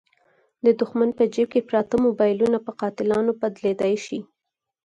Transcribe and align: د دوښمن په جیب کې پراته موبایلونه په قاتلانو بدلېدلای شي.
د 0.65 0.67
دوښمن 0.79 1.09
په 1.17 1.23
جیب 1.33 1.47
کې 1.53 1.65
پراته 1.69 1.95
موبایلونه 2.05 2.57
په 2.65 2.71
قاتلانو 2.79 3.31
بدلېدلای 3.41 3.95
شي. 4.05 4.19